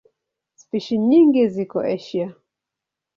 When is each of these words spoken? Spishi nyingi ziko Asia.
Spishi 0.61 0.95
nyingi 1.07 1.41
ziko 1.53 1.77
Asia. 1.95 2.27